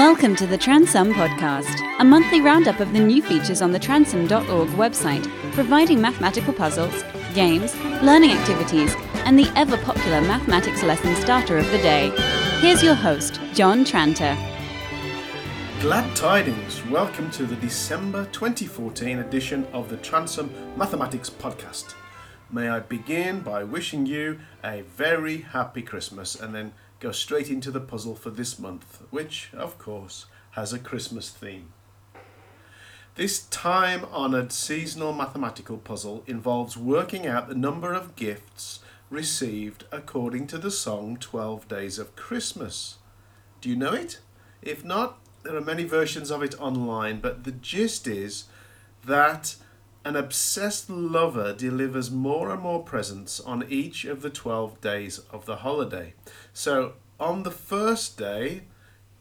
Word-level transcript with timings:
Welcome 0.00 0.34
to 0.36 0.46
the 0.46 0.56
Transum 0.56 1.12
Podcast, 1.12 1.78
a 1.98 2.04
monthly 2.04 2.40
roundup 2.40 2.80
of 2.80 2.94
the 2.94 2.98
new 2.98 3.20
features 3.20 3.60
on 3.60 3.70
the 3.70 3.78
transum.org 3.78 4.68
website, 4.70 5.28
providing 5.52 6.00
mathematical 6.00 6.54
puzzles, 6.54 7.04
games, 7.34 7.76
learning 8.00 8.30
activities, 8.30 8.94
and 9.26 9.38
the 9.38 9.52
ever 9.56 9.76
popular 9.76 10.22
mathematics 10.22 10.82
lesson 10.82 11.14
starter 11.16 11.58
of 11.58 11.70
the 11.70 11.76
day. 11.76 12.08
Here's 12.60 12.82
your 12.82 12.94
host, 12.94 13.42
John 13.52 13.84
Tranter. 13.84 14.34
Glad 15.82 16.16
tidings! 16.16 16.82
Welcome 16.86 17.30
to 17.32 17.44
the 17.44 17.56
December 17.56 18.24
2014 18.32 19.18
edition 19.18 19.66
of 19.74 19.90
the 19.90 19.98
Transum 19.98 20.48
Mathematics 20.78 21.28
Podcast. 21.28 21.92
May 22.50 22.70
I 22.70 22.80
begin 22.80 23.40
by 23.40 23.64
wishing 23.64 24.06
you 24.06 24.40
a 24.64 24.80
very 24.80 25.42
happy 25.42 25.82
Christmas 25.82 26.34
and 26.34 26.54
then 26.54 26.72
go 27.00 27.10
straight 27.10 27.50
into 27.50 27.70
the 27.70 27.80
puzzle 27.80 28.14
for 28.14 28.30
this 28.30 28.58
month, 28.58 29.02
which, 29.10 29.50
of 29.54 29.78
course, 29.78 30.26
has 30.52 30.72
a 30.72 30.78
Christmas 30.78 31.30
theme. 31.30 31.72
This 33.16 33.46
time 33.46 34.04
honoured 34.12 34.52
seasonal 34.52 35.12
mathematical 35.12 35.78
puzzle 35.78 36.22
involves 36.26 36.76
working 36.76 37.26
out 37.26 37.48
the 37.48 37.54
number 37.54 37.92
of 37.92 38.16
gifts 38.16 38.80
received 39.10 39.84
according 39.90 40.46
to 40.46 40.58
the 40.58 40.70
song 40.70 41.16
12 41.16 41.66
Days 41.66 41.98
of 41.98 42.14
Christmas. 42.14 42.98
Do 43.60 43.68
you 43.68 43.76
know 43.76 43.92
it? 43.92 44.20
If 44.62 44.84
not, 44.84 45.18
there 45.42 45.56
are 45.56 45.60
many 45.60 45.84
versions 45.84 46.30
of 46.30 46.42
it 46.42 46.58
online, 46.60 47.20
but 47.20 47.44
the 47.44 47.52
gist 47.52 48.06
is 48.06 48.44
that 49.04 49.56
an 50.04 50.16
obsessed 50.16 50.88
lover 50.88 51.52
delivers 51.52 52.10
more 52.10 52.50
and 52.50 52.62
more 52.62 52.82
presents 52.82 53.38
on 53.40 53.64
each 53.68 54.04
of 54.04 54.22
the 54.22 54.30
12 54.30 54.80
days 54.80 55.20
of 55.30 55.44
the 55.44 55.56
holiday. 55.56 56.14
So 56.52 56.94
on 57.18 57.42
the 57.42 57.50
first 57.50 58.16
day, 58.16 58.62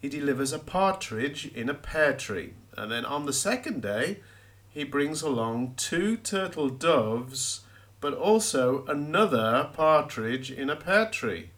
he 0.01 0.07
delivers 0.07 0.53
a 0.53 0.59
partridge 0.59 1.51
in 1.53 1.69
a 1.69 1.73
pear 1.73 2.13
tree. 2.13 2.53
And 2.77 2.89
then 2.89 3.05
on 3.05 3.25
the 3.25 3.33
second 3.33 3.81
day, 3.81 4.21
he 4.69 4.85
brings 4.85 5.21
along 5.21 5.73
two 5.75 6.15
turtle 6.15 6.69
doves, 6.69 7.61
but 7.99 8.13
also 8.13 8.85
another 8.85 9.69
partridge 9.73 10.49
in 10.49 10.69
a 10.69 10.75
pear 10.77 11.09
tree. 11.09 11.49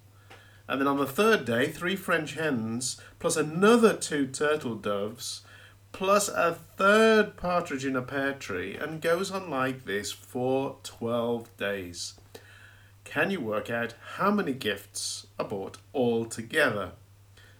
And 0.67 0.81
then 0.81 0.87
on 0.87 0.97
the 0.97 1.05
third 1.05 1.45
day, 1.45 1.67
three 1.67 1.95
French 1.95 2.33
hens, 2.33 2.99
plus 3.19 3.35
another 3.35 3.93
two 3.93 4.25
turtle 4.25 4.75
doves, 4.75 5.41
plus 5.91 6.29
a 6.29 6.57
third 6.77 7.37
partridge 7.37 7.85
in 7.85 7.95
a 7.95 8.01
pear 8.01 8.33
tree, 8.33 8.75
and 8.75 9.01
goes 9.01 9.31
on 9.31 9.49
like 9.49 9.85
this 9.85 10.11
for 10.11 10.77
12 10.83 11.55
days. 11.57 12.15
Can 13.03 13.31
you 13.31 13.41
work 13.41 13.69
out 13.69 13.93
how 14.15 14.31
many 14.31 14.53
gifts 14.53 15.27
are 15.37 15.45
bought 15.45 15.77
all 15.93 16.25
together? 16.25 16.93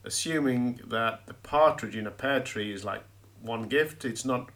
Assuming 0.04 0.80
that 0.88 1.28
the 1.28 1.34
partridge 1.34 1.96
in 1.96 2.08
a 2.08 2.12
pear 2.12 2.40
tree 2.40 2.73
is 2.73 2.86
like 2.86 3.04
one 3.42 3.64
gift, 3.64 4.06
it's 4.06 4.26
not 4.26 4.50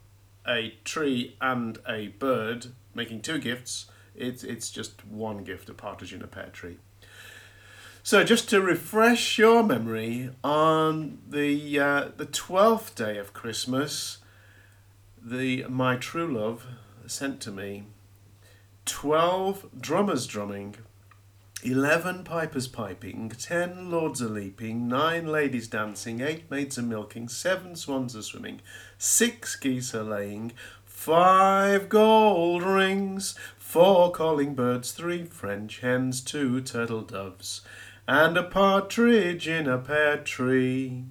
a 0.47 0.75
tree 0.83 1.35
and 1.41 1.79
a 1.87 2.07
bird 2.07 2.67
making 2.93 3.21
two 3.21 3.39
gifts, 3.39 3.87
it's, 4.15 4.43
it's 4.43 4.69
just 4.69 5.05
one 5.05 5.43
gift, 5.43 5.69
a 5.69 5.73
partridge 5.73 6.13
in 6.13 6.21
a 6.21 6.27
pear 6.27 6.49
tree. 6.53 6.77
So, 8.05 8.23
just 8.23 8.51
to 8.51 8.61
refresh 8.61 9.39
your 9.39 9.63
memory, 9.63 10.29
on 10.43 11.17
the 11.27 11.79
uh, 11.79 12.09
the 12.15 12.27
twelfth 12.27 12.93
day 12.93 13.17
of 13.17 13.33
Christmas, 13.33 14.19
the 15.19 15.65
my 15.69 15.95
true 15.95 16.31
love 16.31 16.67
sent 17.07 17.41
to 17.41 17.51
me 17.51 17.85
twelve 18.85 19.65
drummers 19.75 20.27
drumming, 20.27 20.75
eleven 21.63 22.23
pipers 22.23 22.67
piping, 22.67 23.29
ten 23.29 23.89
lords 23.89 24.21
a 24.21 24.29
leaping, 24.29 24.87
nine 24.87 25.25
ladies 25.25 25.67
dancing, 25.67 26.21
eight 26.21 26.51
maids 26.51 26.77
a 26.77 26.83
milking, 26.83 27.27
seven 27.27 27.75
swans 27.75 28.13
a 28.13 28.21
swimming, 28.21 28.61
six 28.99 29.55
geese 29.55 29.95
a 29.95 30.03
laying, 30.03 30.51
five 30.85 31.89
gold 31.89 32.61
rings, 32.61 33.33
four 33.57 34.11
calling 34.11 34.53
birds, 34.53 34.91
three 34.91 35.23
French 35.25 35.79
hens, 35.79 36.21
two 36.21 36.61
turtle 36.61 37.01
doves 37.01 37.61
and 38.07 38.37
a 38.37 38.43
partridge 38.43 39.47
in 39.47 39.67
a 39.67 39.77
pear 39.77 40.17
tree. 40.17 41.05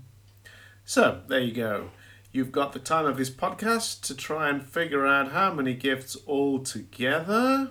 So, 0.84 1.22
there 1.28 1.40
you 1.40 1.52
go. 1.52 1.90
You've 2.32 2.52
got 2.52 2.72
the 2.72 2.78
time 2.78 3.06
of 3.06 3.16
this 3.16 3.30
podcast 3.30 4.02
to 4.02 4.14
try 4.14 4.48
and 4.48 4.62
figure 4.62 5.06
out 5.06 5.32
how 5.32 5.52
many 5.52 5.74
gifts 5.74 6.16
all 6.26 6.60
together. 6.60 7.70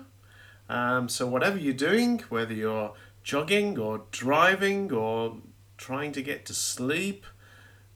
Um, 0.68 1.08
so, 1.08 1.26
whatever 1.26 1.58
you're 1.58 1.74
doing, 1.74 2.22
whether 2.28 2.54
you're 2.54 2.92
jogging 3.22 3.78
or 3.78 4.02
driving 4.10 4.92
or 4.92 5.38
trying 5.76 6.12
to 6.12 6.22
get 6.22 6.46
to 6.46 6.54
sleep, 6.54 7.26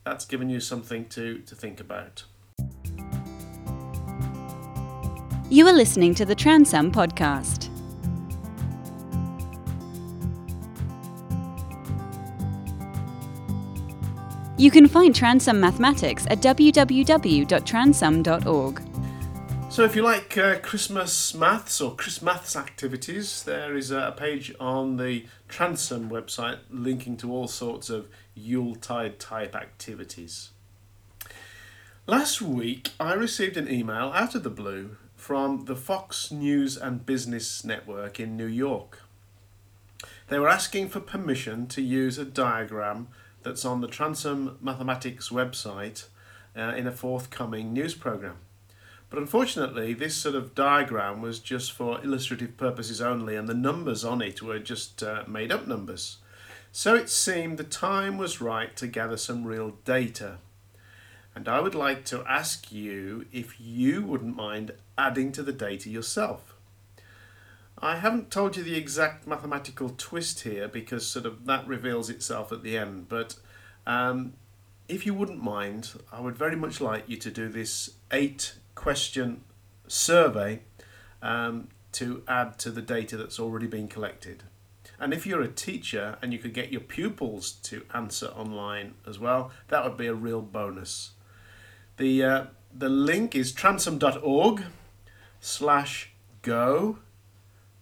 that's 0.05 0.25
given 0.25 0.49
you 0.49 0.61
something 0.61 1.07
to, 1.07 1.39
to 1.41 1.55
think 1.55 1.81
about. 1.81 2.25
You 5.51 5.67
are 5.67 5.73
listening 5.73 6.15
to 6.17 6.27
the 6.27 6.37
Transum 6.37 6.93
Podcast. 6.93 7.68
You 14.59 14.71
can 14.73 14.89
find 14.89 15.15
Transum 15.15 15.61
Mathematics 15.61 16.27
at 16.29 16.41
www.transum.org. 16.41 18.83
So, 19.71 19.85
if 19.85 19.95
you 19.95 20.03
like 20.03 20.37
uh, 20.37 20.59
Christmas 20.59 21.33
maths 21.33 21.81
or 21.81 21.95
Christmas 21.95 22.57
activities, 22.57 23.45
there 23.45 23.77
is 23.77 23.93
a 23.93 24.13
page 24.17 24.53
on 24.59 24.97
the 24.97 25.27
Transum 25.49 26.09
website 26.09 26.59
linking 26.71 27.17
to 27.19 27.31
all 27.31 27.47
sorts 27.47 27.89
of 27.89 28.09
Yuletide 28.35 29.21
type 29.21 29.55
activities. 29.55 30.51
Last 32.09 32.43
week, 32.43 32.91
I 32.99 33.13
received 33.13 33.57
an 33.57 33.71
email 33.71 34.11
out 34.13 34.35
of 34.35 34.43
the 34.43 34.51
blue 34.51 34.97
from 35.15 35.67
the 35.67 35.77
Fox 35.77 36.33
News 36.33 36.77
and 36.77 37.07
Business 37.07 37.65
Network 37.65 38.19
in 38.19 38.37
New 38.37 38.47
York. 38.47 39.03
They 40.27 40.41
were 40.41 40.49
asking 40.49 40.89
for 40.89 40.99
permission 40.99 41.69
to 41.69 41.81
use 41.81 42.19
a 42.19 42.25
diagram 42.25 43.07
that's 43.49 43.65
on 43.65 43.81
the 43.81 43.89
Transum 43.89 44.61
Mathematics 44.61 45.31
website 45.31 46.05
uh, 46.55 46.75
in 46.77 46.87
a 46.87 46.93
forthcoming 46.93 47.73
news 47.73 47.95
program. 47.95 48.37
But 49.09 49.19
unfortunately, 49.19 49.95
this 49.95 50.15
sort 50.15 50.35
of 50.35 50.55
diagram 50.55 51.23
was 51.23 51.39
just 51.39 51.73
for 51.73 51.99
illustrative 52.05 52.59
purposes 52.59 53.01
only, 53.01 53.37
and 53.37 53.49
the 53.49 53.55
numbers 53.55 54.05
on 54.05 54.21
it 54.21 54.43
were 54.43 54.59
just 54.59 55.03
uh, 55.03 55.25
made 55.27 55.51
up 55.51 55.67
numbers. 55.67 56.19
So 56.73 56.95
it 56.95 57.09
seemed 57.09 57.57
the 57.57 57.65
time 57.65 58.19
was 58.19 58.43
right 58.43 58.77
to 58.77 58.87
gather 58.87 59.17
some 59.17 59.47
real 59.47 59.71
data. 59.87 60.37
And 61.35 61.49
I 61.49 61.61
would 61.61 61.75
like 61.75 62.05
to 62.07 62.23
ask 62.29 62.71
you 62.71 63.25
if 63.33 63.59
you 63.59 64.03
wouldn't 64.03 64.37
mind 64.37 64.73
adding 64.99 65.33
to 65.33 65.43
the 65.43 65.55
data 65.55 65.89
yourself. 65.89 66.55
I 67.81 67.97
haven't 67.97 68.31
told 68.31 68.57
you 68.57 68.63
the 68.63 68.77
exact 68.77 69.27
mathematical 69.27 69.91
twist 69.97 70.41
here 70.41 70.69
because 70.69 71.07
sort 71.07 71.27
of 71.27 71.47
that 71.47 71.67
reveals 71.67 72.11
itself 72.11 72.51
at 72.51 72.63
the 72.63 72.77
end. 72.77 73.09
But 73.09 73.37
um, 73.87 74.35
if 74.89 75.07
you 75.07 75.15
wouldn't 75.15 75.43
mind, 75.43 75.91
I 76.13 76.21
would 76.21 76.37
very 76.37 76.57
much 76.57 76.81
like 76.81 77.09
you 77.09 77.17
to 77.19 77.31
do 77.31 77.49
this 77.49 77.91
eight 78.11 78.55
question 78.75 79.43
survey 79.87 80.61
um, 81.23 81.69
to 81.93 82.23
add 82.27 82.59
to 82.61 82.71
the 82.71 82.83
data 82.83 83.17
that's 83.17 83.39
already 83.39 83.67
been 83.67 83.89
collected. 83.89 84.45
And 85.01 85.15
if 85.15 85.27
you're 85.27 85.43
a 85.43 85.49
teacher 85.49 86.19
and 86.21 86.33
you 86.33 86.39
could 86.41 86.55
get 86.55 86.73
your 86.73 86.81
pupils 86.81 87.53
to 87.65 87.85
answer 87.95 88.27
online 88.29 88.95
as 89.07 89.19
well, 89.19 89.53
that 89.69 89.85
would 89.85 89.97
be 89.97 90.07
a 90.07 90.15
real 90.15 90.43
bonus. 90.43 91.13
The, 91.97 92.25
uh, 92.25 92.45
the 92.77 92.89
link 92.89 93.37
is 93.37 93.53
transum.org 93.53 94.65
slash 95.41 96.11
go 96.43 96.99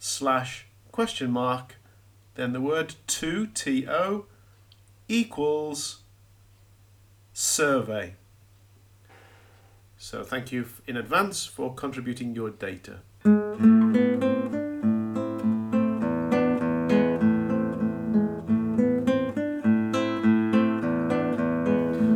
slash 0.06 0.66
question 0.92 1.30
mark, 1.30 1.76
then 2.36 2.52
the 2.52 2.60
word 2.60 2.94
to, 3.08 3.46
T-O, 3.48 4.26
equals 5.08 6.02
survey. 7.32 8.14
So 9.98 10.22
thank 10.22 10.52
you 10.52 10.66
in 10.86 10.96
advance 10.96 11.44
for 11.44 11.74
contributing 11.74 12.34
your 12.34 12.50
data. 12.50 13.00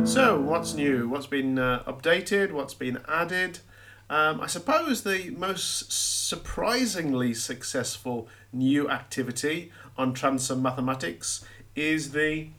So, 0.05 0.39
what's 0.39 0.73
new? 0.73 1.09
What's 1.09 1.27
been 1.27 1.59
uh, 1.59 1.83
updated? 1.85 2.51
What's 2.51 2.73
been 2.73 2.99
added? 3.07 3.59
Um, 4.11 4.41
I 4.41 4.47
suppose 4.47 5.03
the 5.03 5.29
most 5.37 5.93
surprisingly 5.93 7.33
successful 7.33 8.27
new 8.51 8.89
activity 8.89 9.71
on 9.97 10.13
Transum 10.13 10.61
Mathematics 10.61 11.45
is 11.77 12.11
the 12.11 12.49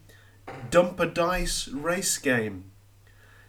Dump 0.71 0.99
a 0.99 1.05
Dice 1.05 1.69
race 1.69 2.17
game. 2.17 2.71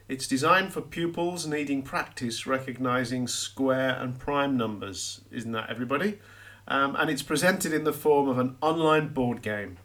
It's 0.10 0.28
designed 0.28 0.74
for 0.74 0.82
pupils 0.82 1.48
needing 1.48 1.82
practice 1.82 2.46
recognizing 2.46 3.26
square 3.26 3.98
and 3.98 4.20
prime 4.20 4.58
numbers, 4.58 5.22
isn't 5.32 5.54
that 5.54 5.70
everybody? 5.70 6.20
Um, 6.68 6.98
and 6.98 7.10
it's 7.10 7.24
presented 7.24 7.72
in 7.72 7.86
the 7.86 7.94
form 7.94 8.28
of 8.28 8.38
an 8.38 8.58
online 8.62 9.14
board 9.14 9.42
game. 9.42 9.78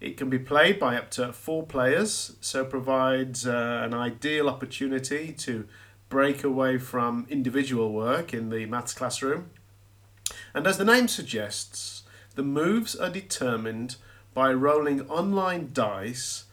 It 0.00 0.16
can 0.16 0.30
be 0.30 0.38
played 0.38 0.80
by 0.80 0.96
up 0.96 1.10
to 1.12 1.34
four 1.34 1.64
players, 1.64 2.34
so 2.40 2.64
provides 2.64 3.46
uh, 3.46 3.82
an 3.84 3.92
ideal 3.92 4.48
opportunity 4.48 5.32
to 5.32 5.68
break 6.12 6.44
away 6.44 6.76
from 6.76 7.26
individual 7.30 7.90
work 7.90 8.34
in 8.34 8.50
the 8.50 8.66
maths 8.66 8.92
classroom. 8.92 9.48
And 10.52 10.66
as 10.66 10.76
the 10.76 10.84
name 10.84 11.08
suggests, 11.08 12.02
the 12.34 12.42
moves 12.42 12.94
are 12.94 13.08
determined 13.08 13.96
by 14.34 14.52
rolling 14.52 15.08
online 15.08 15.70
dice, 15.72 16.44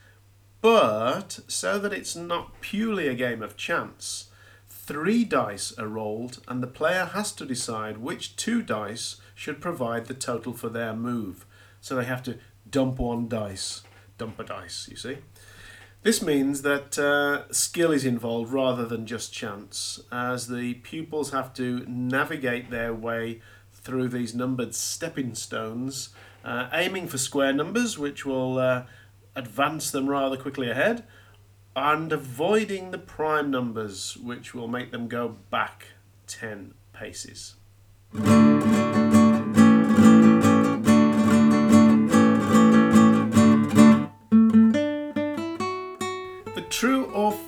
but 0.62 1.42
so 1.50 1.78
that 1.78 1.92
it's 1.92 2.16
not 2.16 2.62
purely 2.62 3.10
a 3.10 3.14
game 3.14 3.44
of 3.44 3.58
chance. 3.58 4.30
Three 4.70 5.26
dice 5.26 5.78
are 5.78 5.90
rolled, 5.90 6.42
and 6.48 6.64
the 6.64 6.68
player 6.68 7.04
has 7.04 7.34
to 7.34 7.46
decide 7.46 7.98
which 7.98 8.38
two 8.38 8.62
dice 8.62 9.18
should 9.36 9.60
provide 9.60 10.06
the 10.06 10.14
total 10.14 10.54
for 10.54 10.70
their 10.70 10.96
move. 10.96 11.46
So 11.82 11.98
they 11.98 12.06
have 12.06 12.24
to 12.24 12.38
dump 12.70 12.98
one 12.98 13.28
dice, 13.28 13.84
dump 14.18 14.40
a 14.40 14.46
dice, 14.46 14.88
you 14.90 14.96
see. 14.96 15.18
This 16.02 16.22
means 16.22 16.62
that 16.62 16.98
uh, 16.98 17.52
skill 17.52 17.92
is 17.92 18.06
involved 18.06 18.54
rather 18.54 18.86
than 18.86 19.06
just 19.06 19.34
chance, 19.34 20.00
as 20.12 20.48
the 20.48 20.76
pupils 20.76 21.32
have 21.32 21.54
to 21.56 21.84
navigate 21.88 22.70
their 22.70 22.94
way 22.94 23.42
through 23.74 24.08
these 24.08 24.34
numbered 24.34 24.74
stepping 24.74 25.36
stones, 25.36 26.10
uh, 26.46 26.70
aiming 26.72 27.08
for 27.08 27.18
square 27.18 27.52
numbers, 27.52 28.00
which 28.00 28.26
will 28.26 28.60
uh, 28.60 28.84
advance 29.36 29.92
them 29.92 30.10
rather 30.10 30.38
quickly 30.38 30.70
ahead, 30.70 31.04
and 31.76 32.14
avoiding 32.14 32.92
the 32.92 32.98
prime 32.98 33.52
numbers, 33.52 34.16
which 34.16 34.54
will 34.54 34.70
make 34.70 34.92
them 34.92 35.10
go 35.10 35.36
back 35.50 35.88
10 36.28 36.76
paces. 36.94 37.56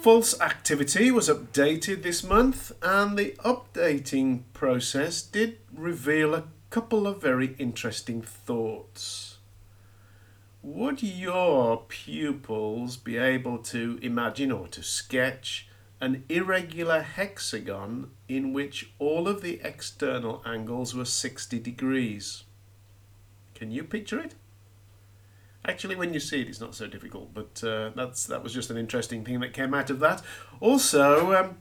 False 0.02 0.40
activity 0.42 1.12
was 1.12 1.30
updated 1.30 2.02
this 2.02 2.24
month, 2.24 2.72
and 2.82 3.16
the 3.16 3.36
updating 3.46 4.42
process 4.52 5.22
did 5.22 5.60
reveal 5.72 6.34
a 6.34 6.46
couple 6.72 7.06
of 7.06 7.22
very 7.22 7.56
interesting 7.60 8.24
thoughts. 8.24 9.38
Would 10.64 11.04
your 11.04 11.84
pupils 11.88 12.98
be 12.98 13.18
able 13.18 13.60
to 13.60 14.00
imagine 14.02 14.52
or 14.52 14.68
to 14.70 14.82
sketch 14.82 15.68
an 16.00 16.24
irregular 16.30 17.02
hexagon 17.02 18.10
in 18.28 18.54
which 18.54 18.92
all 18.98 19.28
of 19.28 19.44
the 19.44 19.62
external 19.64 20.42
angles 20.44 20.96
were 20.96 21.06
60 21.06 21.60
degrees? 21.60 22.44
Can 23.54 23.70
you 23.70 23.84
picture 23.84 24.20
it? 24.20 24.34
Actually, 25.64 25.96
when 25.96 26.14
you 26.14 26.20
see 26.20 26.42
it, 26.42 26.48
it's 26.48 26.62
not 26.62 26.74
so 26.74 26.88
difficult. 26.88 27.34
But 27.34 27.64
uh, 27.64 27.92
that's 27.96 28.26
that 28.26 28.44
was 28.44 28.54
just 28.54 28.70
an 28.70 28.78
interesting 28.78 29.24
thing 29.24 29.40
that 29.42 29.54
came 29.54 29.74
out 29.74 29.90
of 29.90 30.00
that. 30.00 30.22
Also, 30.60 31.36
um, 31.36 31.58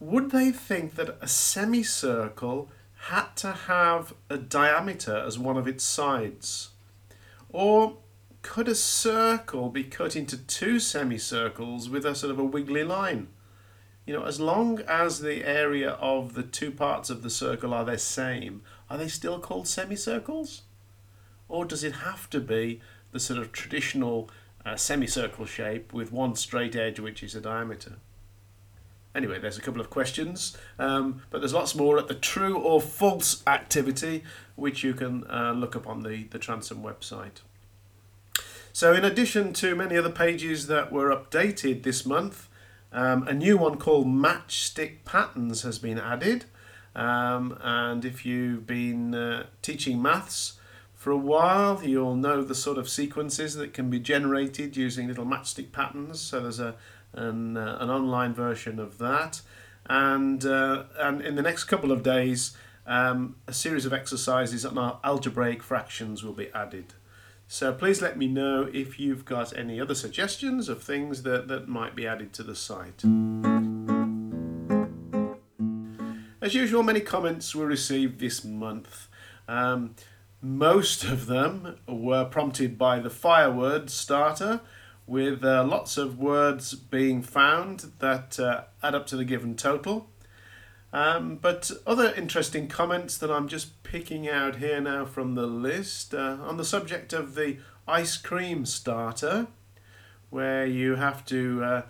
would 0.00 0.30
they 0.30 0.50
think 0.50 0.94
that 0.94 1.18
a 1.20 1.28
semicircle 1.28 2.70
had 3.08 3.34
to 3.36 3.52
have 3.52 4.14
a 4.30 4.38
diameter 4.38 5.16
as 5.16 5.38
one 5.38 5.56
of 5.56 5.66
its 5.66 5.84
sides, 5.84 6.70
or 7.50 7.98
could 8.42 8.68
a 8.68 8.74
circle 8.74 9.68
be 9.68 9.84
cut 9.84 10.16
into 10.16 10.36
two 10.36 10.78
semicircles 10.78 11.88
with 11.88 12.04
a 12.04 12.14
sort 12.14 12.30
of 12.30 12.38
a 12.38 12.44
wiggly 12.44 12.84
line? 12.84 13.28
You 14.06 14.14
know, 14.14 14.24
as 14.24 14.40
long 14.40 14.80
as 14.80 15.20
the 15.20 15.44
area 15.44 15.90
of 15.90 16.34
the 16.34 16.42
two 16.42 16.72
parts 16.72 17.08
of 17.08 17.22
the 17.22 17.30
circle 17.30 17.72
are 17.72 17.84
the 17.84 17.98
same, 17.98 18.62
are 18.90 18.98
they 18.98 19.08
still 19.08 19.38
called 19.38 19.68
semicircles? 19.68 20.62
Or 21.48 21.64
does 21.64 21.84
it 21.84 21.92
have 21.96 22.28
to 22.30 22.40
be 22.40 22.80
the 23.12 23.20
sort 23.20 23.38
of 23.38 23.52
traditional 23.52 24.28
uh, 24.64 24.76
semicircle 24.76 25.46
shape 25.46 25.92
with 25.92 26.12
one 26.12 26.34
straight 26.34 26.74
edge 26.76 26.98
which 26.98 27.22
is 27.22 27.34
a 27.34 27.40
diameter. 27.40 27.94
Anyway, 29.14 29.38
there's 29.38 29.58
a 29.58 29.60
couple 29.60 29.80
of 29.80 29.90
questions, 29.90 30.56
um, 30.78 31.22
but 31.30 31.40
there's 31.40 31.52
lots 31.52 31.74
more 31.74 31.98
at 31.98 32.08
the 32.08 32.14
true 32.14 32.56
or 32.56 32.80
false 32.80 33.42
activity, 33.46 34.24
which 34.56 34.82
you 34.82 34.94
can 34.94 35.24
uh, 35.30 35.52
look 35.52 35.76
up 35.76 35.86
on 35.86 36.02
the, 36.02 36.24
the 36.30 36.38
Transum 36.38 36.82
website. 36.82 37.42
So, 38.72 38.94
in 38.94 39.04
addition 39.04 39.52
to 39.54 39.74
many 39.74 39.98
other 39.98 40.10
pages 40.10 40.66
that 40.68 40.90
were 40.90 41.14
updated 41.14 41.82
this 41.82 42.06
month, 42.06 42.48
um, 42.90 43.28
a 43.28 43.34
new 43.34 43.58
one 43.58 43.76
called 43.76 44.06
Matchstick 44.06 45.04
Patterns 45.04 45.60
has 45.60 45.78
been 45.78 45.98
added. 45.98 46.46
Um, 46.94 47.58
and 47.62 48.04
if 48.06 48.24
you've 48.24 48.66
been 48.66 49.14
uh, 49.14 49.46
teaching 49.60 50.00
maths, 50.00 50.58
for 51.02 51.10
a 51.10 51.16
while, 51.16 51.82
you'll 51.82 52.14
know 52.14 52.44
the 52.44 52.54
sort 52.54 52.78
of 52.78 52.88
sequences 52.88 53.54
that 53.56 53.74
can 53.74 53.90
be 53.90 53.98
generated 53.98 54.76
using 54.76 55.08
little 55.08 55.26
matchstick 55.26 55.72
patterns. 55.72 56.20
So 56.20 56.38
there's 56.38 56.60
a 56.60 56.76
an, 57.12 57.56
uh, 57.56 57.78
an 57.80 57.90
online 57.90 58.32
version 58.32 58.78
of 58.78 58.98
that, 58.98 59.40
and 59.86 60.46
uh, 60.46 60.84
and 60.96 61.20
in 61.20 61.34
the 61.34 61.42
next 61.42 61.64
couple 61.64 61.90
of 61.90 62.04
days, 62.04 62.56
um, 62.86 63.34
a 63.48 63.52
series 63.52 63.84
of 63.84 63.92
exercises 63.92 64.64
on 64.64 64.78
our 64.78 65.00
algebraic 65.02 65.64
fractions 65.64 66.22
will 66.22 66.34
be 66.34 66.52
added. 66.54 66.94
So 67.48 67.72
please 67.72 68.00
let 68.00 68.16
me 68.16 68.28
know 68.28 68.70
if 68.72 69.00
you've 69.00 69.24
got 69.24 69.58
any 69.58 69.80
other 69.80 69.96
suggestions 69.96 70.68
of 70.68 70.84
things 70.84 71.24
that, 71.24 71.48
that 71.48 71.66
might 71.66 71.96
be 71.96 72.06
added 72.06 72.32
to 72.34 72.44
the 72.44 72.54
site. 72.54 73.02
As 76.40 76.54
usual, 76.54 76.84
many 76.84 77.00
comments 77.00 77.56
were 77.56 77.66
received 77.66 78.20
this 78.20 78.44
month. 78.44 79.08
Um, 79.48 79.96
most 80.42 81.04
of 81.04 81.26
them 81.26 81.76
were 81.86 82.24
prompted 82.24 82.76
by 82.76 82.98
the 82.98 83.08
fireword 83.08 83.88
starter, 83.88 84.60
with 85.06 85.44
uh, 85.44 85.64
lots 85.64 85.96
of 85.96 86.18
words 86.18 86.74
being 86.74 87.22
found 87.22 87.92
that 87.98 88.38
uh, 88.38 88.62
add 88.82 88.94
up 88.94 89.06
to 89.06 89.16
the 89.16 89.24
given 89.24 89.54
total. 89.54 90.08
Um, 90.92 91.36
but 91.36 91.70
other 91.86 92.12
interesting 92.14 92.68
comments 92.68 93.16
that 93.18 93.30
I'm 93.30 93.48
just 93.48 93.82
picking 93.82 94.28
out 94.28 94.56
here 94.56 94.80
now 94.80 95.06
from 95.06 95.34
the 95.34 95.46
list 95.46 96.14
uh, 96.14 96.36
on 96.42 96.56
the 96.58 96.64
subject 96.64 97.12
of 97.12 97.34
the 97.34 97.58
ice 97.88 98.16
cream 98.16 98.66
starter, 98.66 99.46
where 100.28 100.66
you 100.66 100.96
have 100.96 101.24
to 101.26 101.64
uh, 101.64 101.82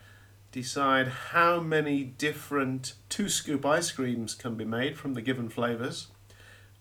decide 0.53 1.09
how 1.09 1.59
many 1.59 2.05
different 2.05 2.95
two 3.09 3.29
scoop 3.29 3.67
ice 3.67 3.91
creams 3.91 4.35
can 4.35 4.55
be 4.55 4.65
made 4.65 4.97
from 4.97 5.15
the 5.15 5.23
given 5.23 5.49
flavours. 5.49 6.09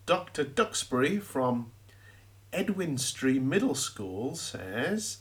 Dr. 0.05 0.43
Duxbury 0.43 1.19
from 1.19 1.71
Edwin 2.51 2.97
Street 2.97 3.41
Middle 3.41 3.75
School 3.75 4.35
says 4.35 5.17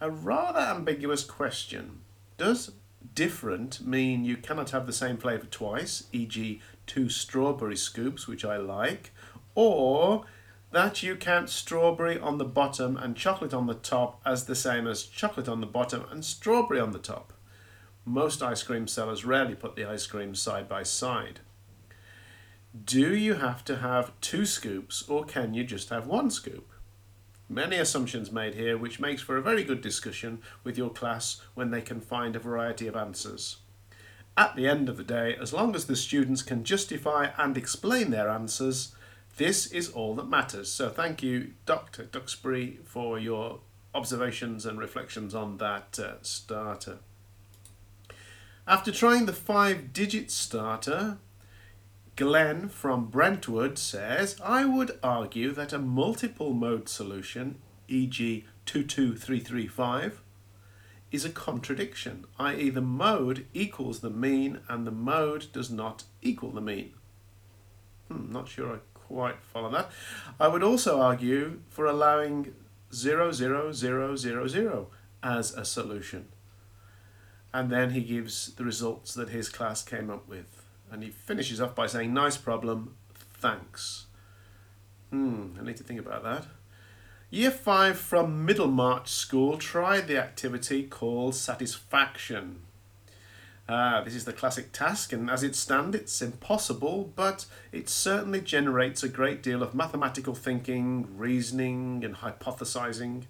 a 0.00 0.10
rather 0.10 0.58
ambiguous 0.58 1.24
question. 1.24 2.00
Does 2.36 2.72
different 3.14 3.86
mean 3.86 4.24
you 4.24 4.36
cannot 4.36 4.70
have 4.70 4.86
the 4.86 4.92
same 4.92 5.16
flavour 5.16 5.46
twice, 5.46 6.04
e.g., 6.12 6.60
two 6.86 7.08
strawberry 7.08 7.76
scoops, 7.76 8.26
which 8.26 8.44
I 8.44 8.56
like, 8.56 9.12
or 9.54 10.24
that 10.72 11.02
you 11.02 11.16
count 11.16 11.48
strawberry 11.48 12.18
on 12.18 12.38
the 12.38 12.44
bottom 12.44 12.96
and 12.96 13.16
chocolate 13.16 13.54
on 13.54 13.66
the 13.66 13.74
top 13.74 14.20
as 14.26 14.44
the 14.44 14.54
same 14.54 14.86
as 14.86 15.04
chocolate 15.04 15.48
on 15.48 15.60
the 15.60 15.66
bottom 15.66 16.04
and 16.10 16.24
strawberry 16.24 16.80
on 16.80 16.90
the 16.90 16.98
top? 16.98 17.32
Most 18.04 18.42
ice 18.42 18.62
cream 18.62 18.86
sellers 18.86 19.24
rarely 19.24 19.54
put 19.54 19.76
the 19.76 19.84
ice 19.84 20.06
cream 20.06 20.34
side 20.34 20.68
by 20.68 20.82
side. 20.82 21.40
Do 22.84 23.14
you 23.14 23.34
have 23.34 23.64
to 23.66 23.76
have 23.76 24.12
two 24.20 24.44
scoops 24.44 25.08
or 25.08 25.24
can 25.24 25.54
you 25.54 25.64
just 25.64 25.90
have 25.90 26.06
one 26.06 26.30
scoop? 26.30 26.68
Many 27.48 27.76
assumptions 27.76 28.32
made 28.32 28.54
here, 28.54 28.76
which 28.76 28.98
makes 28.98 29.22
for 29.22 29.36
a 29.36 29.42
very 29.42 29.62
good 29.62 29.80
discussion 29.80 30.42
with 30.64 30.76
your 30.76 30.90
class 30.90 31.40
when 31.54 31.70
they 31.70 31.80
can 31.80 32.00
find 32.00 32.34
a 32.34 32.40
variety 32.40 32.88
of 32.88 32.96
answers. 32.96 33.58
At 34.36 34.56
the 34.56 34.66
end 34.66 34.88
of 34.88 34.96
the 34.96 35.04
day, 35.04 35.36
as 35.40 35.52
long 35.52 35.74
as 35.76 35.86
the 35.86 35.96
students 35.96 36.42
can 36.42 36.64
justify 36.64 37.28
and 37.38 37.56
explain 37.56 38.10
their 38.10 38.28
answers, 38.28 38.94
this 39.36 39.66
is 39.66 39.90
all 39.90 40.14
that 40.16 40.28
matters. 40.28 40.70
So 40.70 40.90
thank 40.90 41.22
you, 41.22 41.52
Dr. 41.66 42.04
Duxbury, 42.04 42.80
for 42.84 43.18
your 43.18 43.60
observations 43.94 44.66
and 44.66 44.78
reflections 44.78 45.34
on 45.34 45.58
that 45.58 45.98
uh, 45.98 46.14
starter. 46.22 46.98
After 48.66 48.90
trying 48.90 49.26
the 49.26 49.32
five 49.32 49.92
digit 49.92 50.30
starter, 50.32 51.18
Glenn 52.16 52.70
from 52.70 53.06
Brentwood 53.06 53.76
says, 53.78 54.40
I 54.42 54.64
would 54.64 54.98
argue 55.02 55.52
that 55.52 55.74
a 55.74 55.78
multiple 55.78 56.54
mode 56.54 56.88
solution, 56.88 57.58
e.g., 57.88 58.46
22335, 58.64 60.22
is 61.12 61.26
a 61.26 61.30
contradiction, 61.30 62.24
i.e., 62.38 62.70
the 62.70 62.80
mode 62.80 63.44
equals 63.52 64.00
the 64.00 64.08
mean 64.08 64.60
and 64.66 64.86
the 64.86 64.90
mode 64.90 65.52
does 65.52 65.70
not 65.70 66.04
equal 66.22 66.52
the 66.52 66.62
mean. 66.62 66.94
Hmm, 68.08 68.32
not 68.32 68.48
sure 68.48 68.76
I 68.76 68.78
quite 68.94 69.42
follow 69.42 69.70
that. 69.72 69.90
I 70.40 70.48
would 70.48 70.62
also 70.62 71.02
argue 71.02 71.60
for 71.68 71.84
allowing 71.84 72.54
00000 72.90 74.86
as 75.22 75.52
a 75.52 75.64
solution. 75.66 76.28
And 77.52 77.70
then 77.70 77.90
he 77.90 78.00
gives 78.00 78.54
the 78.54 78.64
results 78.64 79.12
that 79.14 79.28
his 79.28 79.50
class 79.50 79.82
came 79.82 80.08
up 80.08 80.26
with. 80.26 80.65
And 80.90 81.02
he 81.02 81.10
finishes 81.10 81.60
off 81.60 81.74
by 81.74 81.86
saying, 81.86 82.14
Nice 82.14 82.36
problem, 82.36 82.96
thanks. 83.14 84.06
Hmm, 85.10 85.48
I 85.58 85.64
need 85.64 85.76
to 85.76 85.84
think 85.84 86.00
about 86.00 86.22
that. 86.24 86.46
Year 87.30 87.50
5 87.50 87.98
from 87.98 88.44
Middlemarch 88.44 89.08
School 89.08 89.58
tried 89.58 90.06
the 90.06 90.16
activity 90.16 90.84
called 90.84 91.34
Satisfaction. 91.34 92.60
Uh, 93.68 94.00
this 94.02 94.14
is 94.14 94.24
the 94.24 94.32
classic 94.32 94.70
task, 94.70 95.12
and 95.12 95.28
as 95.28 95.42
it 95.42 95.56
stands, 95.56 95.96
it's 95.96 96.22
impossible, 96.22 97.12
but 97.16 97.46
it 97.72 97.88
certainly 97.88 98.40
generates 98.40 99.02
a 99.02 99.08
great 99.08 99.42
deal 99.42 99.60
of 99.60 99.74
mathematical 99.74 100.36
thinking, 100.36 101.08
reasoning, 101.18 102.04
and 102.04 102.16
hypothesizing. 102.16 103.24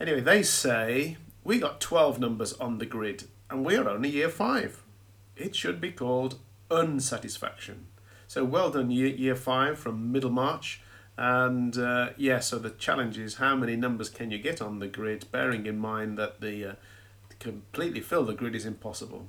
Anyway, 0.00 0.20
they 0.20 0.44
say 0.44 1.16
we 1.42 1.58
got 1.58 1.80
12 1.80 2.20
numbers 2.20 2.52
on 2.54 2.78
the 2.78 2.86
grid, 2.86 3.24
and 3.50 3.64
we 3.64 3.74
are 3.76 3.88
only 3.88 4.10
year 4.10 4.28
5. 4.28 4.82
It 5.36 5.54
should 5.54 5.80
be 5.80 5.92
called 5.92 6.38
unsatisfaction. 6.70 7.86
So 8.26 8.44
well 8.44 8.70
done, 8.70 8.90
year, 8.90 9.08
year 9.08 9.36
5 9.36 9.78
from 9.78 10.10
Middlemarch. 10.10 10.80
And 11.16 11.76
uh, 11.78 12.10
yeah, 12.16 12.40
so 12.40 12.58
the 12.58 12.70
challenge 12.70 13.18
is 13.18 13.36
how 13.36 13.56
many 13.56 13.76
numbers 13.76 14.08
can 14.10 14.30
you 14.30 14.38
get 14.38 14.60
on 14.60 14.80
the 14.80 14.88
grid, 14.88 15.30
bearing 15.30 15.66
in 15.66 15.78
mind 15.78 16.18
that 16.18 16.40
the 16.40 16.64
uh, 16.64 16.74
completely 17.38 18.00
fill 18.00 18.24
the 18.24 18.34
grid 18.34 18.54
is 18.54 18.66
impossible. 18.66 19.28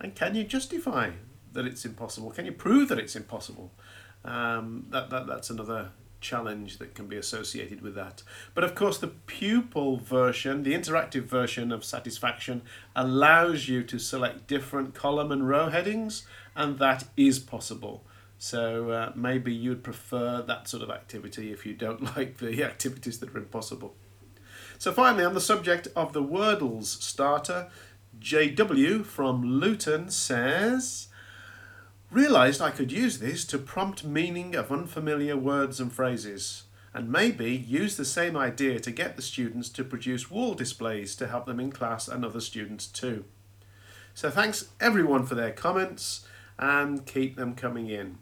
And 0.00 0.14
can 0.14 0.34
you 0.34 0.44
justify 0.44 1.12
that 1.52 1.66
it's 1.66 1.84
impossible? 1.84 2.30
Can 2.30 2.44
you 2.44 2.52
prove 2.52 2.88
that 2.88 2.98
it's 2.98 3.16
impossible? 3.16 3.72
Um, 4.24 4.86
that, 4.90 5.10
that 5.10 5.26
that's 5.26 5.50
another 5.50 5.90
challenge 6.22 6.78
that 6.78 6.94
can 6.94 7.06
be 7.06 7.16
associated 7.16 7.82
with 7.82 7.94
that. 7.96 8.22
But 8.54 8.64
of 8.64 8.74
course, 8.74 8.96
the 8.96 9.08
pupil 9.08 9.98
version, 9.98 10.62
the 10.62 10.72
interactive 10.72 11.24
version 11.24 11.70
of 11.70 11.84
Satisfaction, 11.84 12.62
allows 12.96 13.68
you 13.68 13.82
to 13.82 13.98
select 13.98 14.46
different 14.46 14.94
column 14.94 15.30
and 15.30 15.46
row 15.46 15.68
headings, 15.68 16.26
and 16.56 16.78
that 16.78 17.04
is 17.16 17.38
possible. 17.38 18.04
So 18.38 18.90
uh, 18.90 19.12
maybe 19.14 19.52
you'd 19.52 19.84
prefer 19.84 20.42
that 20.42 20.66
sort 20.66 20.82
of 20.82 20.90
activity 20.90 21.52
if 21.52 21.66
you 21.66 21.74
don't 21.74 22.16
like 22.16 22.38
the 22.38 22.64
activities 22.64 23.18
that 23.18 23.34
are 23.34 23.38
impossible. 23.38 23.94
So 24.78 24.92
finally, 24.92 25.24
on 25.24 25.34
the 25.34 25.40
subject 25.40 25.88
of 25.94 26.12
the 26.12 26.22
Wordles 26.22 26.86
starter, 26.86 27.68
JW 28.18 29.04
from 29.04 29.44
Luton 29.44 30.10
says, 30.10 31.08
Realised 32.12 32.60
I 32.60 32.70
could 32.70 32.92
use 32.92 33.20
this 33.20 33.46
to 33.46 33.56
prompt 33.56 34.04
meaning 34.04 34.54
of 34.54 34.70
unfamiliar 34.70 35.34
words 35.34 35.80
and 35.80 35.90
phrases, 35.90 36.64
and 36.92 37.10
maybe 37.10 37.52
use 37.52 37.96
the 37.96 38.04
same 38.04 38.36
idea 38.36 38.78
to 38.80 38.90
get 38.90 39.16
the 39.16 39.22
students 39.22 39.70
to 39.70 39.82
produce 39.82 40.30
wall 40.30 40.52
displays 40.52 41.16
to 41.16 41.26
help 41.26 41.46
them 41.46 41.58
in 41.58 41.72
class 41.72 42.08
and 42.08 42.22
other 42.22 42.42
students 42.42 42.86
too. 42.86 43.24
So 44.12 44.28
thanks 44.28 44.68
everyone 44.78 45.24
for 45.24 45.34
their 45.34 45.52
comments 45.52 46.26
and 46.58 47.06
keep 47.06 47.36
them 47.36 47.54
coming 47.54 47.88
in. 47.88 48.18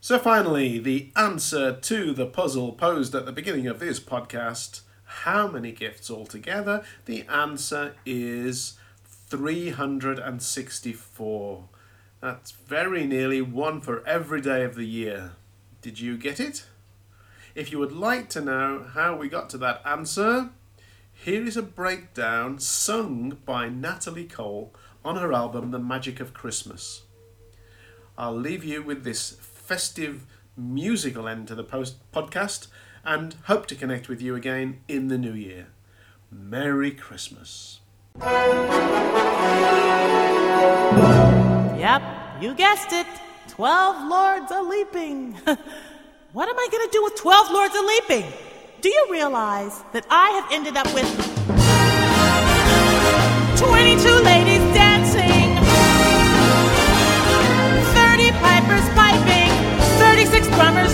So, 0.00 0.20
finally, 0.20 0.78
the 0.78 1.10
answer 1.16 1.72
to 1.72 2.12
the 2.12 2.26
puzzle 2.26 2.74
posed 2.74 3.12
at 3.16 3.26
the 3.26 3.32
beginning 3.32 3.66
of 3.66 3.80
this 3.80 3.98
podcast 3.98 4.82
how 5.04 5.48
many 5.48 5.72
gifts 5.72 6.12
altogether? 6.12 6.84
The 7.06 7.22
answer 7.22 7.96
is 8.06 8.74
364. 9.04 11.68
That's 12.24 12.52
very 12.52 13.06
nearly 13.06 13.42
one 13.42 13.82
for 13.82 14.02
every 14.06 14.40
day 14.40 14.64
of 14.64 14.76
the 14.76 14.86
year. 14.86 15.32
Did 15.82 16.00
you 16.00 16.16
get 16.16 16.40
it? 16.40 16.64
If 17.54 17.70
you 17.70 17.78
would 17.78 17.92
like 17.92 18.30
to 18.30 18.40
know 18.40 18.86
how 18.94 19.14
we 19.14 19.28
got 19.28 19.50
to 19.50 19.58
that 19.58 19.82
answer, 19.84 20.48
here 21.12 21.44
is 21.44 21.58
a 21.58 21.62
breakdown 21.62 22.58
sung 22.58 23.36
by 23.44 23.68
Natalie 23.68 24.24
Cole 24.24 24.72
on 25.04 25.16
her 25.16 25.34
album 25.34 25.70
The 25.70 25.78
Magic 25.78 26.18
of 26.18 26.32
Christmas. 26.32 27.02
I'll 28.16 28.34
leave 28.34 28.64
you 28.64 28.82
with 28.82 29.04
this 29.04 29.32
festive 29.32 30.24
musical 30.56 31.28
end 31.28 31.46
to 31.48 31.54
the 31.54 31.62
post 31.62 32.10
podcast 32.10 32.68
and 33.04 33.34
hope 33.48 33.66
to 33.66 33.74
connect 33.74 34.08
with 34.08 34.22
you 34.22 34.34
again 34.34 34.80
in 34.88 35.08
the 35.08 35.18
new 35.18 35.34
year. 35.34 35.66
Merry 36.30 36.90
Christmas. 36.90 37.80
Yep, 41.78 42.02
you 42.40 42.54
guessed 42.54 42.92
it. 42.92 43.06
Twelve 43.48 44.08
lords 44.08 44.50
a 44.50 44.62
leaping. 44.62 45.32
what 46.32 46.48
am 46.48 46.58
I 46.58 46.68
going 46.70 46.88
to 46.88 46.92
do 46.92 47.02
with 47.02 47.16
twelve 47.16 47.50
lords 47.50 47.74
a 47.74 47.82
leaping? 47.82 48.32
Do 48.80 48.88
you 48.88 49.06
realize 49.10 49.82
that 49.92 50.06
I 50.10 50.28
have 50.30 50.52
ended 50.52 50.76
up 50.76 50.92
with 50.92 51.08
22 53.56 54.04
ladies 54.22 54.60
dancing, 54.74 55.56
30 57.96 58.30
pipers 58.44 58.86
piping? 58.92 59.50
36 59.98 60.48
drummers 60.48 60.93